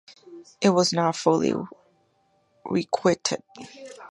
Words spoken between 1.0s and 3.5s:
fully requited.